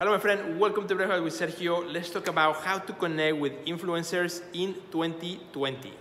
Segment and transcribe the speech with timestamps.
[0.00, 0.60] Hello, my friend.
[0.60, 1.92] Welcome to Breakfast with Sergio.
[1.92, 5.92] Let's talk about how to connect with influencers in 2020.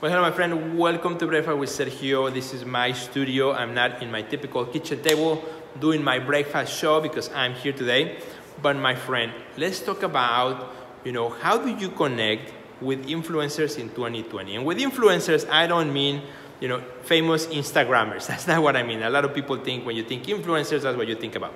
[0.00, 0.76] Well, hello, my friend.
[0.76, 2.34] Welcome to Breakfast with Sergio.
[2.34, 3.52] This is my studio.
[3.52, 5.44] I'm not in my typical kitchen table
[5.78, 8.18] doing my breakfast show because I'm here today.
[8.60, 10.74] But my friend, let's talk about,
[11.04, 14.56] you know, how do you connect with influencers in 2020?
[14.56, 16.22] And with influencers, I don't mean
[16.60, 18.26] you know, famous Instagrammers.
[18.28, 19.02] That's not what I mean.
[19.02, 21.52] A lot of people think when you think influencers, that's what you think about.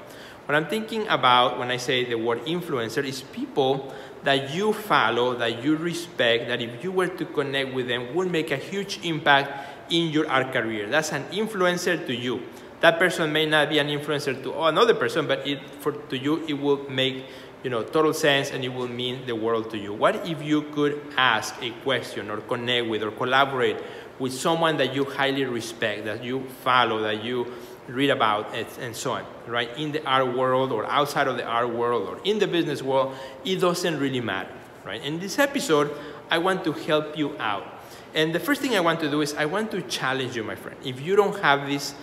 [0.46, 5.34] What I'm thinking about when I say the word influencer is people that you follow,
[5.36, 9.00] that you respect, that if you were to connect with them, would make a huge
[9.04, 10.88] impact in your art career.
[10.88, 12.42] That's an influencer to you.
[12.80, 16.44] That person may not be an influencer to another person, but it, for, to you,
[16.46, 17.24] it will make
[17.62, 19.94] you know, total sense and it will mean the world to you.
[19.94, 23.78] What if you could ask a question or connect with or collaborate
[24.18, 27.52] with someone that you highly respect, that you follow, that you
[27.88, 29.76] read about, and so on, right?
[29.76, 33.14] In the art world or outside of the art world or in the business world,
[33.44, 34.52] it doesn't really matter,
[34.84, 35.02] right?
[35.02, 35.94] In this episode,
[36.30, 37.66] I want to help you out.
[38.14, 40.54] And the first thing I want to do is I want to challenge you, my
[40.54, 40.78] friend.
[40.84, 41.94] If you don't have this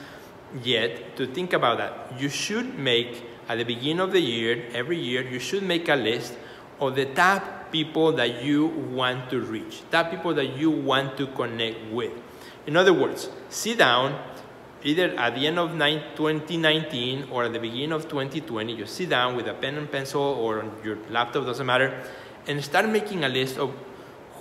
[0.62, 2.20] yet, to think about that.
[2.20, 5.96] You should make, at the beginning of the year, every year, you should make a
[5.96, 6.34] list
[6.80, 11.28] of the top people that you want to reach, that people that you want to
[11.28, 12.12] connect with.
[12.68, 14.20] In other words, sit down
[14.84, 19.36] either at the end of 2019 or at the beginning of 2020, you sit down
[19.36, 22.04] with a pen and pencil or your laptop, doesn't matter,
[22.48, 23.74] and start making a list of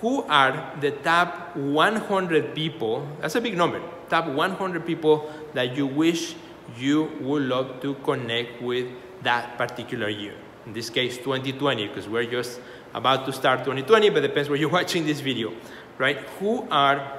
[0.00, 5.86] who are the top 100 people, that's a big number, top 100 people that you
[5.86, 6.34] wish
[6.78, 8.88] you would love to connect with
[9.22, 10.34] that particular year.
[10.64, 12.60] In this case, 2020, because we're just
[12.94, 15.52] about to start 2020, but depends where you're watching this video,
[15.98, 16.18] right?
[16.38, 17.12] Who are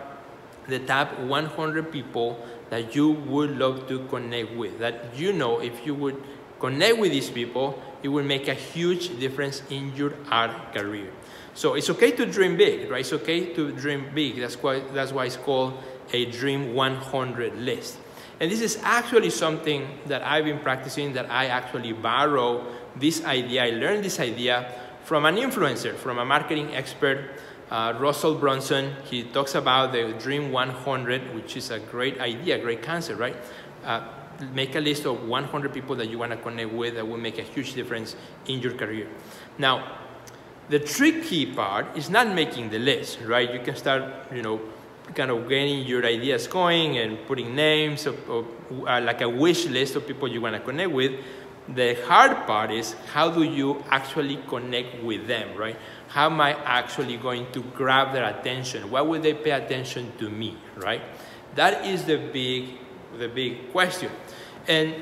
[0.67, 4.79] the top 100 people that you would love to connect with?
[4.79, 6.21] That you know if you would
[6.59, 11.11] connect with these people, it will make a huge difference in your art career.
[11.53, 13.01] So it's okay to dream big, right?
[13.01, 14.39] It's okay to dream big.
[14.39, 15.73] That's why, that's why it's called
[16.13, 17.97] a Dream 100 list.
[18.39, 22.65] And this is actually something that I've been practicing, that I actually borrow
[22.95, 23.65] this idea.
[23.65, 27.31] I learned this idea from an influencer, from a marketing expert,
[27.69, 28.93] uh, Russell Brunson.
[29.05, 33.35] He talks about the Dream 100, which is a great idea, great concept, right?
[33.83, 34.07] Uh,
[34.53, 37.37] make a list of 100 people that you want to connect with that will make
[37.37, 38.15] a huge difference
[38.47, 39.07] in your career.
[39.57, 39.97] Now,
[40.69, 43.51] the tricky part is not making the list, right?
[43.53, 44.61] You can start, you know,
[45.15, 48.47] kind of getting your ideas going and putting names of, of
[48.87, 51.11] uh, like a wish list of people you want to connect with.
[51.69, 55.77] The hard part is how do you actually connect with them, right?
[56.07, 58.89] How am I actually going to grab their attention?
[58.89, 61.01] Why would they pay attention to me, right?
[61.55, 62.77] That is the big,
[63.17, 64.11] the big question.
[64.67, 64.95] And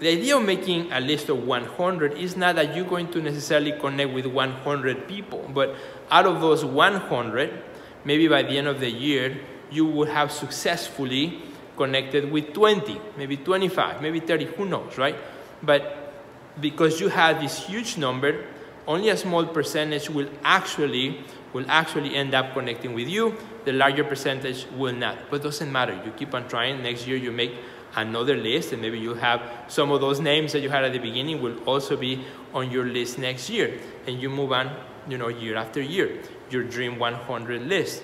[0.00, 3.72] the idea of making a list of 100 is not that you're going to necessarily
[3.72, 5.74] connect with 100 people, but
[6.10, 7.62] out of those 100,
[8.04, 9.38] maybe by the end of the year,
[9.70, 11.42] you would have successfully
[11.76, 15.16] connected with 20, maybe 25, maybe 30, who knows, right?
[15.62, 16.12] But
[16.60, 18.44] because you have this huge number,
[18.86, 21.20] only a small percentage will actually
[21.52, 23.34] will actually end up connecting with you.
[23.64, 25.30] The larger percentage will not.
[25.30, 25.94] But it doesn't matter.
[26.04, 26.82] You keep on trying.
[26.82, 27.52] Next year you make
[27.96, 30.98] another list and maybe you have some of those names that you had at the
[30.98, 33.78] beginning will also be on your list next year.
[34.06, 34.74] And you move on,
[35.08, 36.20] you know, year after year.
[36.50, 38.02] Your dream 100 list,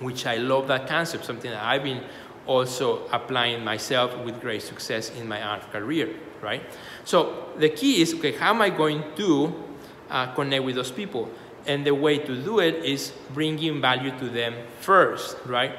[0.00, 2.02] which I love that concept, something that I've been
[2.46, 6.62] also applying myself with great success in my art career, right?
[7.04, 9.54] So the key is, okay, how am I going to
[10.10, 11.30] uh, connect with those people?
[11.66, 15.72] And the way to do it is bringing value to them first, right?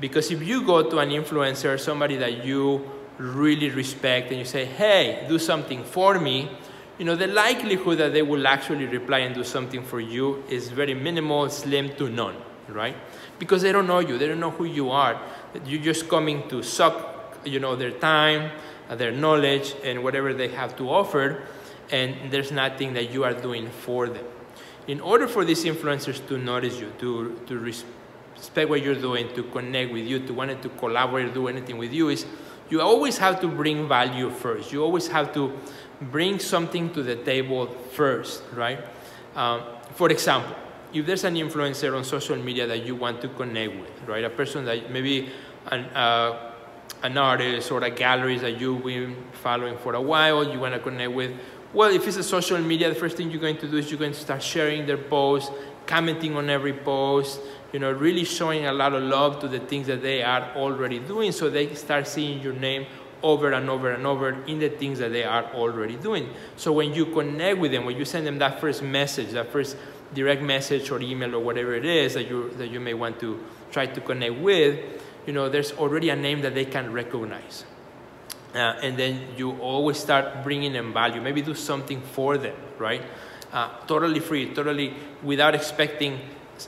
[0.00, 4.64] Because if you go to an influencer, somebody that you really respect, and you say,
[4.64, 6.50] hey, do something for me,
[6.98, 10.68] you know, the likelihood that they will actually reply and do something for you is
[10.68, 12.36] very minimal, slim to none,
[12.74, 12.96] right?
[13.38, 15.20] Because they don't know you, they don't know who you are.
[15.64, 18.50] You're just coming to suck, you know, their time,
[18.88, 21.42] uh, their knowledge, and whatever they have to offer,
[21.90, 24.24] and there's nothing that you are doing for them.
[24.86, 29.42] In order for these influencers to notice you, to, to respect what you're doing, to
[29.44, 32.26] connect with you, to want to collaborate, do anything with you, is
[32.70, 34.72] you always have to bring value first.
[34.72, 35.52] You always have to
[36.00, 38.78] bring something to the table first, right?
[39.34, 39.62] Um,
[39.94, 40.54] for example,
[40.92, 44.24] if there's an influencer on social media that you want to connect with, right?
[44.24, 45.30] A person that maybe
[45.70, 46.52] an, uh,
[47.02, 50.80] an artist or a gallery that you've been following for a while, you want to
[50.80, 51.32] connect with.
[51.72, 53.98] Well, if it's a social media, the first thing you're going to do is you're
[53.98, 55.52] going to start sharing their posts,
[55.86, 57.40] commenting on every post,
[57.72, 60.98] you know, really showing a lot of love to the things that they are already
[60.98, 62.86] doing so they start seeing your name
[63.22, 66.30] over and over and over in the things that they are already doing.
[66.56, 69.76] So when you connect with them, when you send them that first message, that first
[70.14, 73.42] direct message or email or whatever it is that you that you may want to
[73.70, 74.78] try to connect with,
[75.26, 77.64] you know, there's already a name that they can recognize.
[78.54, 81.20] Uh, and then you always start bringing them value.
[81.20, 83.02] Maybe do something for them, right?
[83.52, 86.18] Uh, totally free, totally without expecting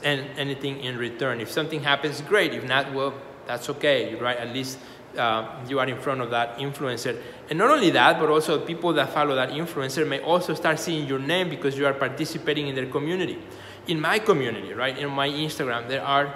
[0.01, 1.41] anything in return.
[1.41, 2.53] If something happens, great.
[2.53, 3.13] If not, well,
[3.45, 4.37] that's okay, right?
[4.37, 4.79] At least
[5.17, 7.19] uh, you are in front of that influencer.
[7.49, 11.07] And not only that, but also people that follow that influencer may also start seeing
[11.07, 13.39] your name because you are participating in their community.
[13.87, 16.33] In my community, right, in my Instagram, there are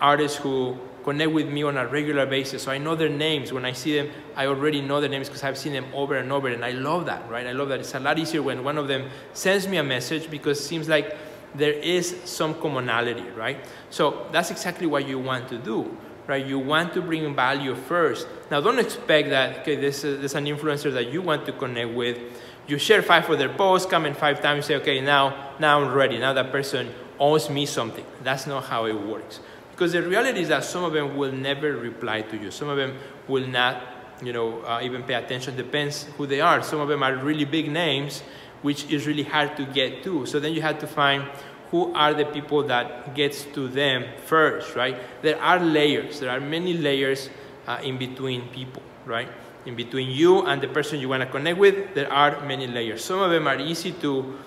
[0.00, 2.64] artists who connect with me on a regular basis.
[2.64, 3.52] So I know their names.
[3.52, 6.32] When I see them, I already know their names because I've seen them over and
[6.32, 6.48] over.
[6.48, 7.46] And I love that, right?
[7.46, 7.80] I love that.
[7.80, 10.88] It's a lot easier when one of them sends me a message because it seems
[10.88, 11.16] like
[11.54, 13.58] there is some commonality, right?
[13.90, 15.96] So that's exactly what you want to do
[16.26, 16.44] right?
[16.44, 18.26] You want to bring value first.
[18.50, 21.52] Now, don't expect that, okay, this is, this is an influencer that you want to
[21.52, 22.18] connect with.
[22.66, 26.18] You share five of their posts, comment five times, say, okay, now, now I'm ready.
[26.18, 28.04] Now that person owes me something.
[28.22, 29.40] That's not how it works.
[29.70, 32.50] Because the reality is that some of them will never reply to you.
[32.50, 32.96] Some of them
[33.28, 33.82] will not,
[34.22, 35.54] you know, uh, even pay attention.
[35.54, 36.62] Depends who they are.
[36.62, 38.22] Some of them are really big names,
[38.62, 40.26] which is really hard to get to.
[40.26, 41.24] So then you have to find
[41.70, 44.96] who are the people that gets to them first, right?
[45.22, 46.20] There are layers.
[46.20, 47.28] There are many layers
[47.66, 49.28] uh, in between people, right?
[49.66, 53.04] In between you and the person you want to connect with, there are many layers.
[53.04, 54.38] Some of them are easy to,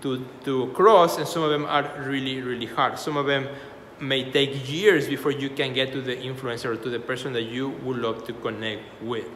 [0.00, 2.98] to, to cross, and some of them are really, really hard.
[2.98, 3.48] Some of them
[4.00, 7.42] may take years before you can get to the influencer or to the person that
[7.42, 9.28] you would love to connect with.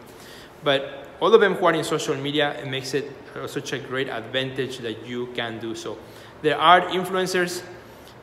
[0.64, 3.12] But all of them who are in social media, it makes it
[3.46, 5.98] such a great advantage that you can do so.
[6.42, 7.62] There are influencers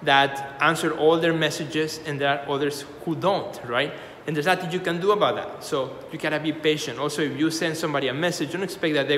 [0.04, 3.94] that answer all their messages, and there are others who don't, right?
[4.26, 5.64] And there's nothing you can do about that.
[5.64, 7.00] So you gotta be patient.
[7.00, 9.18] Also, if you send somebody a message, don't expect that they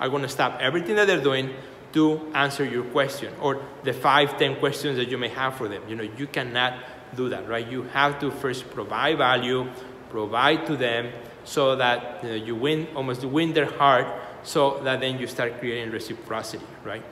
[0.00, 1.54] are gonna stop everything that they're doing
[1.92, 5.82] to answer your question or the five, ten questions that you may have for them.
[5.88, 6.74] You know, you cannot
[7.14, 7.66] do that, right?
[7.66, 9.68] You have to first provide value,
[10.10, 11.12] provide to them
[11.44, 14.06] so that you, know, you win, almost win their heart,
[14.42, 17.02] so that then you start creating reciprocity, right?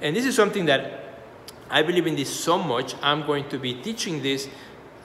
[0.00, 1.00] And this is something that
[1.68, 4.48] I believe in this so much, I'm going to be teaching this,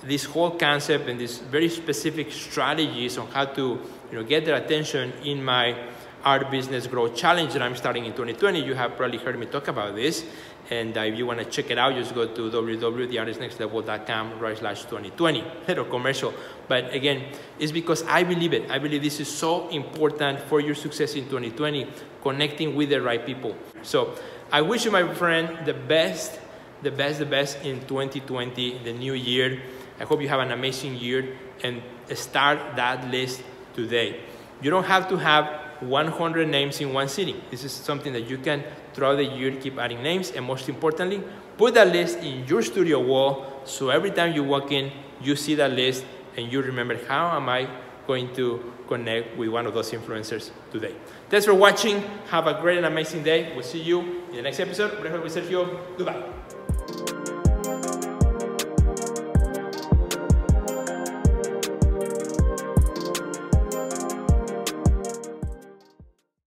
[0.03, 3.79] this whole concept and these very specific strategies on how to
[4.11, 5.75] you know, get their attention in my
[6.23, 8.65] art business growth challenge that I'm starting in 2020.
[8.65, 10.25] You have probably heard me talk about this.
[10.71, 14.81] And uh, if you want to check it out, just go to www.theartistnextlevel.com right slash
[14.85, 15.43] 2020.
[15.67, 16.33] Little commercial.
[16.67, 18.71] But again, it's because I believe it.
[18.71, 21.85] I believe this is so important for your success in 2020,
[22.23, 23.55] connecting with the right people.
[23.83, 24.15] So
[24.55, 26.39] I wish you, my friend, the best,
[26.81, 29.61] the best, the best in 2020, the new year.
[29.99, 31.81] I hope you have an amazing year and
[32.13, 33.43] start that list
[33.73, 34.21] today.
[34.61, 37.41] You don't have to have 100 names in one sitting.
[37.51, 38.63] This is something that you can
[38.93, 41.21] throughout the year keep adding names and most importantly,
[41.57, 44.89] put that list in your studio wall so every time you walk in,
[45.21, 46.05] you see that list
[46.37, 47.67] and you remember how am I
[48.07, 50.95] going to connect with one of those influencers today.
[51.29, 52.01] Thanks for watching.
[52.29, 53.53] Have a great and amazing day.
[53.53, 54.99] We'll see you in the next episode.
[55.01, 55.97] With Sergio.
[55.97, 57.34] Goodbye.